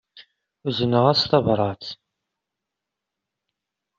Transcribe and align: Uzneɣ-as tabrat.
Uzneɣ-as 0.67 1.21
tabrat. 1.29 1.85